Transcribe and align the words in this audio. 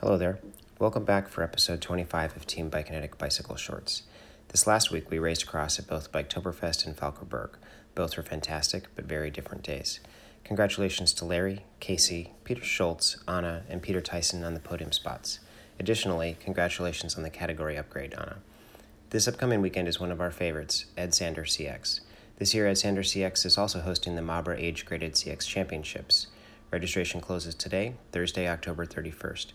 Hello 0.00 0.16
there. 0.16 0.38
Welcome 0.78 1.04
back 1.04 1.28
for 1.28 1.42
episode 1.42 1.82
25 1.82 2.34
of 2.34 2.46
Team 2.46 2.70
Bikekinetic 2.70 3.18
Bicycle 3.18 3.56
Shorts. 3.56 4.04
This 4.48 4.66
last 4.66 4.90
week 4.90 5.10
we 5.10 5.18
raced 5.18 5.42
across 5.42 5.78
at 5.78 5.86
both 5.86 6.10
Biketoberfest 6.10 6.86
and 6.86 6.96
Falkerberg. 6.96 7.50
Both 7.94 8.16
were 8.16 8.22
fantastic, 8.22 8.86
but 8.96 9.04
very 9.04 9.30
different 9.30 9.62
days. 9.62 10.00
Congratulations 10.42 11.12
to 11.12 11.26
Larry, 11.26 11.66
Casey, 11.80 12.32
Peter 12.44 12.64
Schultz, 12.64 13.18
Anna, 13.28 13.64
and 13.68 13.82
Peter 13.82 14.00
Tyson 14.00 14.42
on 14.42 14.54
the 14.54 14.60
podium 14.60 14.90
spots. 14.90 15.40
Additionally, 15.78 16.38
congratulations 16.40 17.18
on 17.18 17.22
the 17.22 17.28
category 17.28 17.76
upgrade, 17.76 18.14
Anna. 18.14 18.38
This 19.10 19.28
upcoming 19.28 19.60
weekend 19.60 19.86
is 19.86 20.00
one 20.00 20.10
of 20.10 20.20
our 20.22 20.30
favorites, 20.30 20.86
Ed 20.96 21.12
Sander 21.12 21.44
CX. 21.44 22.00
This 22.38 22.54
year, 22.54 22.66
Ed 22.66 22.78
Sander 22.78 23.02
CX 23.02 23.44
is 23.44 23.58
also 23.58 23.80
hosting 23.80 24.16
the 24.16 24.22
Mabra 24.22 24.58
Age 24.58 24.86
Graded 24.86 25.12
CX 25.12 25.46
Championships. 25.46 26.28
Registration 26.70 27.20
closes 27.20 27.54
today, 27.54 27.96
Thursday, 28.12 28.48
October 28.48 28.86
31st. 28.86 29.52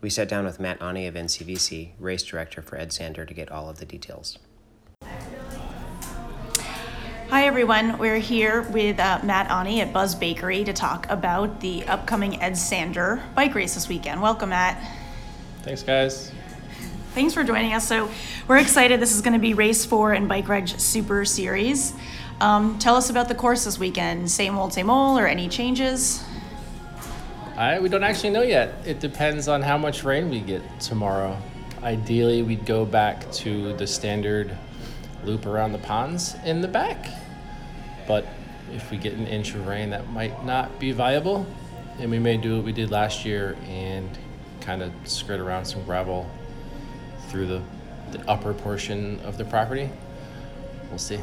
We 0.00 0.10
sat 0.10 0.28
down 0.28 0.44
with 0.44 0.60
Matt 0.60 0.80
Ani 0.80 1.08
of 1.08 1.14
NCVC, 1.14 1.90
race 1.98 2.22
director 2.22 2.62
for 2.62 2.78
Ed 2.78 2.92
Sander, 2.92 3.26
to 3.26 3.34
get 3.34 3.50
all 3.50 3.68
of 3.68 3.80
the 3.80 3.84
details. 3.84 4.38
Hi 7.30 7.46
everyone, 7.46 7.98
we're 7.98 8.18
here 8.18 8.62
with 8.70 9.00
uh, 9.00 9.18
Matt 9.24 9.50
Ani 9.50 9.80
at 9.80 9.92
Buzz 9.92 10.14
Bakery 10.14 10.62
to 10.62 10.72
talk 10.72 11.10
about 11.10 11.60
the 11.60 11.84
upcoming 11.86 12.40
Ed 12.40 12.56
Sander 12.56 13.20
bike 13.34 13.56
race 13.56 13.74
this 13.74 13.88
weekend. 13.88 14.22
Welcome, 14.22 14.50
Matt. 14.50 14.80
Thanks, 15.62 15.82
guys. 15.82 16.30
Thanks 17.14 17.34
for 17.34 17.42
joining 17.42 17.74
us. 17.74 17.86
So, 17.86 18.08
we're 18.46 18.58
excited. 18.58 19.00
This 19.00 19.16
is 19.16 19.20
going 19.20 19.32
to 19.32 19.40
be 19.40 19.54
race 19.54 19.84
four 19.84 20.14
in 20.14 20.28
Bike 20.28 20.48
Reg 20.48 20.68
Super 20.68 21.24
Series. 21.24 21.92
Um, 22.40 22.78
tell 22.78 22.94
us 22.94 23.10
about 23.10 23.26
the 23.26 23.34
course 23.34 23.64
this 23.64 23.80
weekend. 23.80 24.30
Same 24.30 24.56
old, 24.56 24.72
same 24.72 24.90
old, 24.90 25.18
or 25.18 25.26
any 25.26 25.48
changes? 25.48 26.22
I, 27.58 27.80
we 27.80 27.88
don't 27.88 28.04
actually 28.04 28.30
know 28.30 28.42
yet. 28.42 28.86
It 28.86 29.00
depends 29.00 29.48
on 29.48 29.62
how 29.62 29.76
much 29.76 30.04
rain 30.04 30.30
we 30.30 30.38
get 30.38 30.62
tomorrow. 30.78 31.36
Ideally, 31.82 32.42
we'd 32.42 32.64
go 32.64 32.84
back 32.84 33.32
to 33.32 33.72
the 33.72 33.84
standard 33.84 34.56
loop 35.24 35.44
around 35.44 35.72
the 35.72 35.78
ponds 35.78 36.36
in 36.44 36.60
the 36.60 36.68
back. 36.68 37.08
But 38.06 38.24
if 38.72 38.92
we 38.92 38.96
get 38.96 39.14
an 39.14 39.26
inch 39.26 39.56
of 39.56 39.66
rain, 39.66 39.90
that 39.90 40.08
might 40.10 40.44
not 40.44 40.78
be 40.78 40.92
viable. 40.92 41.48
And 41.98 42.12
we 42.12 42.20
may 42.20 42.36
do 42.36 42.54
what 42.54 42.64
we 42.64 42.70
did 42.70 42.92
last 42.92 43.24
year 43.24 43.56
and 43.66 44.08
kind 44.60 44.80
of 44.80 44.92
skirt 45.02 45.40
around 45.40 45.64
some 45.64 45.82
gravel 45.82 46.30
through 47.26 47.46
the, 47.46 47.62
the 48.12 48.30
upper 48.30 48.54
portion 48.54 49.18
of 49.24 49.36
the 49.36 49.44
property. 49.44 49.90
We'll 50.90 50.98
see. 50.98 51.18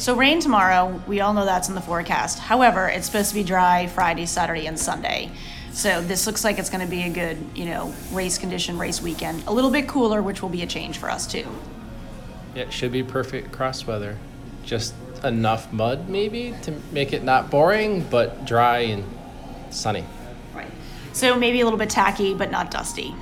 So, 0.00 0.16
rain 0.16 0.40
tomorrow, 0.40 1.02
we 1.06 1.20
all 1.20 1.34
know 1.34 1.44
that's 1.44 1.68
in 1.68 1.74
the 1.74 1.80
forecast. 1.82 2.38
However, 2.38 2.88
it's 2.88 3.04
supposed 3.04 3.28
to 3.28 3.34
be 3.34 3.44
dry 3.44 3.86
Friday, 3.86 4.24
Saturday, 4.24 4.66
and 4.66 4.78
Sunday. 4.78 5.30
So, 5.72 6.00
this 6.00 6.26
looks 6.26 6.42
like 6.42 6.58
it's 6.58 6.70
going 6.70 6.82
to 6.82 6.90
be 6.90 7.02
a 7.02 7.10
good, 7.10 7.36
you 7.54 7.66
know, 7.66 7.92
race 8.10 8.38
condition, 8.38 8.78
race 8.78 9.02
weekend. 9.02 9.44
A 9.46 9.52
little 9.52 9.70
bit 9.70 9.86
cooler, 9.86 10.22
which 10.22 10.40
will 10.40 10.48
be 10.48 10.62
a 10.62 10.66
change 10.66 10.96
for 10.96 11.10
us 11.10 11.26
too. 11.26 11.46
Yeah, 12.54 12.62
it 12.62 12.72
should 12.72 12.92
be 12.92 13.02
perfect 13.02 13.52
cross 13.52 13.86
weather. 13.86 14.16
Just 14.64 14.94
enough 15.22 15.70
mud, 15.70 16.08
maybe, 16.08 16.54
to 16.62 16.72
make 16.92 17.12
it 17.12 17.22
not 17.22 17.50
boring, 17.50 18.00
but 18.08 18.46
dry 18.46 18.78
and 18.78 19.04
sunny. 19.68 20.06
Right. 20.54 20.70
So, 21.12 21.38
maybe 21.38 21.60
a 21.60 21.64
little 21.64 21.78
bit 21.78 21.90
tacky, 21.90 22.32
but 22.32 22.50
not 22.50 22.70
dusty. 22.70 23.14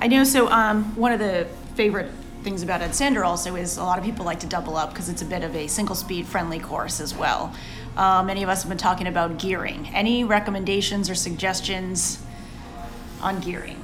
I 0.00 0.06
know. 0.06 0.24
So, 0.24 0.48
um, 0.48 0.96
one 0.96 1.12
of 1.12 1.18
the 1.18 1.46
favorite 1.74 2.10
things 2.42 2.62
about 2.62 2.80
Ed 2.80 2.94
Sander 2.94 3.24
also 3.24 3.56
is 3.56 3.76
a 3.76 3.84
lot 3.84 3.98
of 3.98 4.04
people 4.04 4.24
like 4.24 4.40
to 4.40 4.46
double 4.46 4.76
up 4.76 4.90
because 4.90 5.08
it's 5.08 5.22
a 5.22 5.24
bit 5.24 5.42
of 5.42 5.54
a 5.54 5.66
single 5.66 5.94
speed 5.94 6.26
friendly 6.26 6.58
course 6.58 7.00
as 7.00 7.14
well. 7.14 7.54
Uh, 7.96 8.22
many 8.22 8.42
of 8.42 8.48
us 8.48 8.62
have 8.62 8.68
been 8.68 8.78
talking 8.78 9.06
about 9.06 9.38
gearing. 9.38 9.88
Any 9.92 10.24
recommendations 10.24 11.10
or 11.10 11.14
suggestions 11.14 12.22
on 13.20 13.40
gearing? 13.40 13.82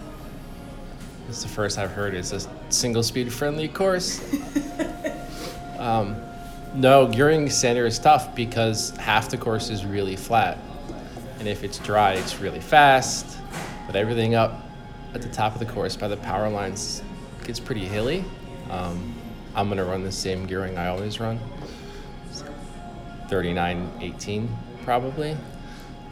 It's 1.28 1.42
the 1.42 1.48
first 1.48 1.76
I've 1.76 1.90
heard 1.90 2.14
it's 2.14 2.32
a 2.32 2.40
single 2.70 3.02
speed 3.02 3.32
friendly 3.32 3.68
course. 3.68 4.22
um, 5.78 6.16
no, 6.74 7.08
gearing 7.08 7.50
Sander 7.50 7.84
is 7.84 7.98
tough 7.98 8.34
because 8.34 8.90
half 8.96 9.28
the 9.28 9.36
course 9.36 9.70
is 9.70 9.84
really 9.84 10.16
flat. 10.16 10.58
And 11.38 11.48
if 11.48 11.64
it's 11.64 11.78
dry, 11.78 12.14
it's 12.14 12.38
really 12.38 12.60
fast. 12.60 13.38
But 13.86 13.96
everything 13.96 14.34
up 14.34 14.62
at 15.14 15.22
the 15.22 15.28
top 15.28 15.52
of 15.52 15.58
the 15.58 15.66
course 15.66 15.96
by 15.96 16.08
the 16.08 16.16
power 16.18 16.48
lines 16.48 17.02
gets 17.44 17.60
pretty 17.60 17.84
hilly. 17.84 18.24
Um, 18.70 19.14
I'm 19.54 19.66
going 19.66 19.78
to 19.78 19.84
run 19.84 20.02
the 20.02 20.12
same 20.12 20.46
gearing 20.46 20.76
I 20.76 20.88
always 20.88 21.18
run 21.18 21.40
39 23.28 23.90
18 24.00 24.56
probably. 24.84 25.32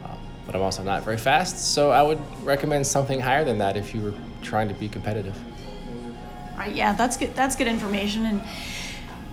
Um, 0.04 0.18
but 0.46 0.54
I'm 0.54 0.62
also 0.62 0.82
not 0.82 1.04
very 1.04 1.16
fast, 1.16 1.74
so 1.74 1.90
I 1.90 2.02
would 2.02 2.20
recommend 2.44 2.86
something 2.86 3.20
higher 3.20 3.44
than 3.44 3.58
that 3.58 3.76
if 3.76 3.94
you 3.94 4.02
were 4.02 4.14
trying 4.42 4.68
to 4.68 4.74
be 4.74 4.88
competitive. 4.88 5.36
Right, 6.56 6.74
yeah, 6.74 6.92
that's 6.92 7.16
good. 7.16 7.34
That's 7.34 7.56
good 7.56 7.66
information, 7.66 8.26
and 8.26 8.42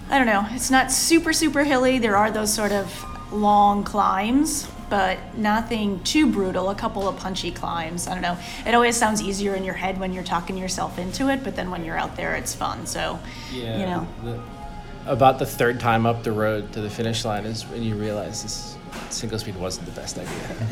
I 0.10 0.18
don't 0.18 0.28
know. 0.28 0.46
It's 0.52 0.72
not 0.72 0.92
super 0.92 1.34
super 1.34 1.64
hilly. 1.64 2.00
There 2.00 2.18
are 2.18 2.32
those 2.32 2.54
sort 2.54 2.72
of 2.72 3.34
long 3.34 3.84
climbs, 3.84 4.68
but 4.92 5.18
nothing 5.38 6.04
too 6.04 6.30
brutal. 6.30 6.70
A 6.70 6.76
couple 6.76 7.08
of 7.08 7.16
punchy 7.16 7.50
climbs. 7.50 8.08
I 8.08 8.14
don't 8.14 8.22
know. 8.22 8.38
It 8.68 8.76
always 8.76 8.98
sounds 8.98 9.22
easier 9.22 9.56
in 9.56 9.64
your 9.64 9.74
head 9.74 9.98
when 9.98 10.12
you're 10.12 10.22
talking 10.22 10.58
yourself 10.58 11.00
into 11.00 11.30
it, 11.30 11.46
but 11.46 11.56
then 11.56 11.72
when 11.72 11.86
you're 11.86 11.98
out 11.98 12.18
there, 12.18 12.36
it's 12.36 12.54
fun. 12.54 12.86
So, 12.86 13.18
yeah, 13.54 13.80
you 13.80 13.86
know. 13.86 14.08
The, 14.24 15.12
about 15.12 15.40
the 15.40 15.46
third 15.46 15.80
time 15.80 16.06
up 16.06 16.24
the 16.24 16.34
road 16.34 16.74
to 16.74 16.82
the 16.82 16.90
finish 16.90 17.24
line 17.24 17.46
is 17.46 17.64
when 17.64 17.82
you 17.82 17.96
realize 17.96 18.44
this 18.44 18.78
single 19.10 19.40
speed 19.40 19.56
wasn't 19.56 19.86
the 19.86 19.94
best 19.94 20.18
idea. 20.18 20.68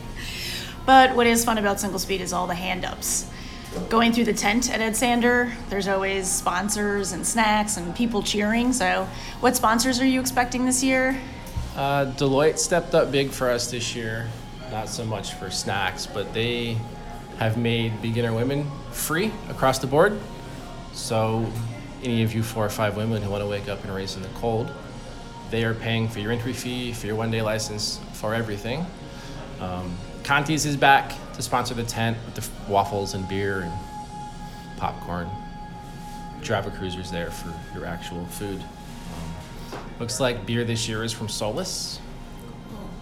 but 0.86 1.16
what 1.16 1.26
is 1.26 1.42
fun 1.42 1.56
about 1.56 1.80
single 1.80 1.98
speed 1.98 2.20
is 2.20 2.34
all 2.34 2.46
the 2.46 2.54
hand 2.54 2.84
ups 2.84 3.30
going 3.88 4.12
through 4.12 4.24
the 4.24 4.34
tent 4.34 4.72
at 4.72 4.80
Ed 4.80 4.96
Sander, 4.96 5.52
there's 5.68 5.88
always 5.88 6.26
sponsors 6.26 7.12
and 7.12 7.26
snacks 7.26 7.76
and 7.76 7.94
people 7.94 8.22
cheering. 8.22 8.72
So, 8.72 9.06
what 9.40 9.56
sponsors 9.56 10.00
are 10.00 10.06
you 10.06 10.20
expecting 10.20 10.64
this 10.64 10.82
year? 10.82 11.20
Uh, 11.78 12.06
Deloitte 12.16 12.58
stepped 12.58 12.92
up 12.96 13.12
big 13.12 13.30
for 13.30 13.48
us 13.48 13.70
this 13.70 13.94
year. 13.94 14.28
Not 14.72 14.88
so 14.88 15.04
much 15.04 15.34
for 15.34 15.48
snacks, 15.48 16.08
but 16.08 16.34
they 16.34 16.76
have 17.38 17.56
made 17.56 18.02
beginner 18.02 18.34
women 18.34 18.68
free 18.90 19.30
across 19.48 19.78
the 19.78 19.86
board. 19.86 20.18
So, 20.92 21.46
any 22.02 22.24
of 22.24 22.34
you 22.34 22.42
four 22.42 22.66
or 22.66 22.68
five 22.68 22.96
women 22.96 23.22
who 23.22 23.30
want 23.30 23.44
to 23.44 23.46
wake 23.48 23.68
up 23.68 23.84
and 23.84 23.94
race 23.94 24.16
in 24.16 24.22
the 24.22 24.28
cold, 24.30 24.72
they 25.52 25.62
are 25.62 25.72
paying 25.72 26.08
for 26.08 26.18
your 26.18 26.32
entry 26.32 26.52
fee, 26.52 26.92
for 26.92 27.06
your 27.06 27.14
one 27.14 27.30
day 27.30 27.42
license, 27.42 28.00
for 28.14 28.34
everything. 28.34 28.84
Um, 29.60 29.96
Conti's 30.24 30.66
is 30.66 30.76
back 30.76 31.12
to 31.34 31.42
sponsor 31.42 31.74
the 31.74 31.84
tent 31.84 32.18
with 32.26 32.34
the 32.34 32.72
waffles 32.72 33.14
and 33.14 33.28
beer 33.28 33.60
and 33.60 33.72
popcorn. 34.78 35.30
Java 36.42 36.72
Cruiser's 36.72 37.12
there 37.12 37.30
for 37.30 37.54
your 37.72 37.86
actual 37.86 38.26
food. 38.26 38.64
Looks 40.00 40.20
like 40.20 40.46
beer 40.46 40.64
this 40.64 40.88
year 40.88 41.02
is 41.02 41.12
from 41.12 41.28
Solus. 41.28 41.98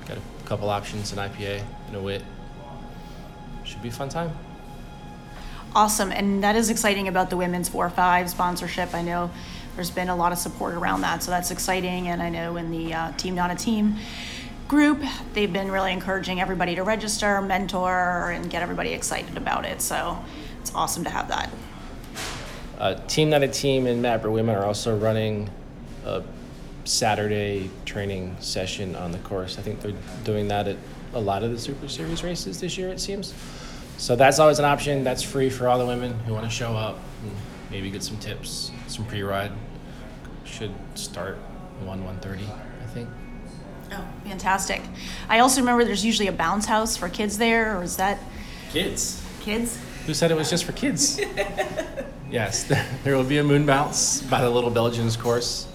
Got 0.06 0.16
a 0.16 0.46
couple 0.46 0.70
options 0.70 1.12
an 1.12 1.18
IPA 1.18 1.62
and 1.88 1.96
a 1.96 2.00
wit. 2.00 2.22
Should 3.64 3.82
be 3.82 3.88
a 3.88 3.92
fun 3.92 4.08
time. 4.08 4.30
Awesome, 5.74 6.10
and 6.10 6.42
that 6.42 6.56
is 6.56 6.70
exciting 6.70 7.06
about 7.06 7.28
the 7.28 7.36
women's 7.36 7.68
four 7.68 7.90
five 7.90 8.30
sponsorship. 8.30 8.94
I 8.94 9.02
know 9.02 9.30
there's 9.74 9.90
been 9.90 10.08
a 10.08 10.16
lot 10.16 10.32
of 10.32 10.38
support 10.38 10.72
around 10.74 11.02
that, 11.02 11.22
so 11.22 11.30
that's 11.30 11.50
exciting. 11.50 12.08
And 12.08 12.22
I 12.22 12.30
know 12.30 12.56
in 12.56 12.70
the 12.70 12.94
uh, 12.94 13.12
Team 13.12 13.34
Not 13.34 13.50
a 13.50 13.56
Team 13.56 13.96
group. 14.66 15.02
They've 15.34 15.52
been 15.52 15.70
really 15.70 15.92
encouraging 15.92 16.40
everybody 16.40 16.74
to 16.76 16.82
register, 16.82 17.40
mentor, 17.42 18.30
and 18.30 18.50
get 18.50 18.62
everybody 18.62 18.92
excited 18.92 19.36
about 19.36 19.64
it. 19.64 19.80
So 19.80 20.18
it's 20.60 20.74
awesome 20.74 21.04
to 21.04 21.10
have 21.10 21.28
that. 21.28 21.50
Uh, 22.78 22.94
team 23.06 23.30
Not 23.30 23.42
a 23.42 23.48
Team 23.48 23.86
and 23.86 24.04
Mabra 24.04 24.30
Women 24.30 24.56
are 24.56 24.64
also 24.64 24.96
running 24.96 25.50
a 26.04 26.22
Saturday 26.86 27.69
training 27.84 28.36
session 28.41 28.94
on 28.97 29.12
the 29.12 29.19
course. 29.19 29.58
I 29.58 29.62
think 29.62 29.80
they're 29.80 29.92
doing 30.24 30.48
that 30.48 30.69
at 30.69 30.76
a 31.14 31.20
lot 31.20 31.42
of 31.42 31.50
the 31.50 31.58
Super 31.58 31.88
Series 31.88 32.22
races 32.22 32.60
this 32.60 32.78
year, 32.78 32.88
it 32.88 33.00
seems. 33.00 33.34
So 33.98 34.14
that's 34.16 34.38
always 34.38 34.58
an 34.58 34.64
option. 34.64 35.05
That's 35.05 35.22
free 35.22 35.49
for 35.50 35.69
all 35.69 35.78
the 35.78 35.87
women 35.87 36.12
who 36.20 36.32
want 36.34 36.44
to 36.44 36.50
show 36.50 36.75
up 36.76 36.99
and 37.22 37.32
maybe 37.70 37.90
get 37.90 38.02
some 38.02 38.19
tips, 38.19 38.70
some 38.88 39.05
pre-ride. 39.06 39.52
Should 40.44 40.72
start 40.94 41.37
1 41.84 42.05
1:30, 42.05 42.38
I 42.82 42.87
think. 42.88 43.08
Oh, 43.93 44.05
fantastic. 44.25 44.81
I 45.28 45.40
also 45.40 45.61
remember 45.61 45.84
there's 45.84 46.05
usually 46.05 46.28
a 46.28 46.32
bounce 46.32 46.66
house 46.66 46.96
for 46.96 47.08
kids 47.08 47.38
there, 47.38 47.76
or 47.78 47.82
is 47.82 47.96
that 47.96 48.19
Kids. 48.70 49.22
kids? 49.40 49.78
Who 50.06 50.14
said 50.14 50.31
it 50.31 50.37
was 50.37 50.50
just 50.50 50.64
for 50.64 50.72
kids? 50.72 51.20
yes, 52.31 52.64
there 53.05 53.16
will 53.16 53.25
be 53.25 53.38
a 53.38 53.44
moon 53.44 53.66
bounce 53.66 54.22
by 54.22 54.40
the 54.40 54.50
Little 54.50 54.70
Belgians 54.70 55.16
course, 55.16 55.66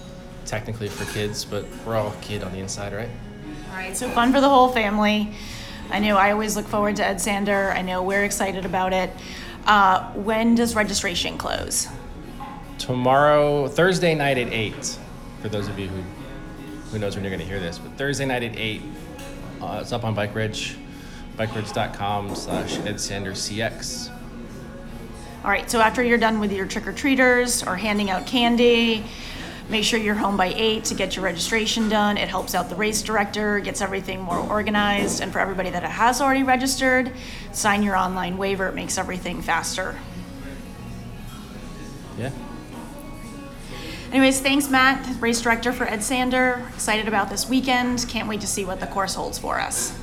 technically 0.44 0.88
for 0.88 1.10
kids, 1.12 1.44
but 1.44 1.64
we're 1.86 1.96
all 1.96 2.14
kid 2.20 2.42
on 2.42 2.52
the 2.52 2.58
inside, 2.58 2.92
right? 2.92 3.08
All 3.70 3.76
right, 3.76 3.96
so 3.96 4.08
fun 4.10 4.32
for 4.32 4.40
the 4.40 4.48
whole 4.48 4.68
family. 4.68 5.32
I 5.90 5.98
know 5.98 6.16
I 6.16 6.32
always 6.32 6.56
look 6.56 6.66
forward 6.66 6.96
to 6.96 7.06
Ed 7.06 7.20
Sander. 7.20 7.70
I 7.72 7.82
know 7.82 8.02
we're 8.02 8.24
excited 8.24 8.64
about 8.64 8.92
it. 8.92 9.10
Uh, 9.66 10.10
when 10.12 10.54
does 10.54 10.74
registration 10.74 11.38
close? 11.38 11.88
Tomorrow, 12.78 13.68
Thursday 13.68 14.14
night 14.14 14.38
at 14.38 14.52
8, 14.52 14.98
for 15.40 15.48
those 15.48 15.68
of 15.68 15.78
you 15.78 15.88
who 15.88 16.02
who 16.92 16.98
knows 16.98 17.14
when 17.14 17.24
you're 17.24 17.30
going 17.30 17.40
to 17.40 17.46
hear 17.46 17.58
this, 17.58 17.78
but 17.78 17.90
Thursday 17.96 18.26
night 18.26 18.42
at 18.42 18.54
8, 18.54 18.82
uh, 19.62 19.78
it's 19.80 19.92
up 19.92 20.04
on 20.04 20.14
Bike 20.14 20.34
Ridge, 20.34 20.76
bikereg.com 21.38 22.34
slash 22.34 22.76
edsandercx. 22.78 24.10
All 25.42 25.50
right, 25.50 25.70
so 25.70 25.80
after 25.80 26.02
you're 26.02 26.18
done 26.18 26.38
with 26.38 26.52
your 26.52 26.66
trick 26.66 26.86
or 26.86 26.92
treaters 26.92 27.62
or 27.62 27.76
handing 27.76 28.10
out 28.10 28.26
candy, 28.26 29.04
make 29.68 29.84
sure 29.84 29.98
you're 29.98 30.14
home 30.14 30.36
by 30.36 30.52
eight 30.56 30.84
to 30.84 30.94
get 30.94 31.16
your 31.16 31.24
registration 31.24 31.88
done. 31.88 32.16
It 32.16 32.28
helps 32.28 32.54
out 32.54 32.68
the 32.68 32.76
race 32.76 33.02
director, 33.02 33.60
gets 33.60 33.80
everything 33.80 34.20
more 34.20 34.38
organized, 34.38 35.20
and 35.20 35.32
for 35.32 35.38
everybody 35.38 35.70
that 35.70 35.82
has 35.82 36.20
already 36.20 36.42
registered, 36.42 37.12
sign 37.52 37.82
your 37.82 37.96
online 37.96 38.36
waiver. 38.36 38.68
It 38.68 38.74
makes 38.74 38.98
everything 38.98 39.42
faster. 39.42 39.96
Yeah. 42.18 42.30
Anyways, 44.10 44.40
thanks, 44.40 44.68
Matt, 44.68 45.20
race 45.22 45.40
director 45.40 45.72
for 45.72 45.84
Ed 45.84 46.02
Sander. 46.02 46.68
Excited 46.74 47.08
about 47.08 47.30
this 47.30 47.48
weekend. 47.48 48.06
Can't 48.08 48.28
wait 48.28 48.42
to 48.42 48.46
see 48.46 48.66
what 48.66 48.78
the 48.78 48.86
course 48.86 49.14
holds 49.14 49.38
for 49.38 49.58
us. 49.58 49.98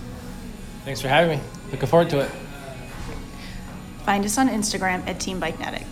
Thanks 0.83 0.99
for 0.99 1.09
having 1.09 1.37
me. 1.37 1.43
Looking 1.71 1.87
forward 1.87 2.09
to 2.09 2.21
it. 2.21 2.31
Find 4.05 4.25
us 4.25 4.39
on 4.39 4.49
Instagram 4.49 5.07
at 5.07 5.19
Team 5.19 5.39
Bike 5.39 5.59
Netic. 5.59 5.85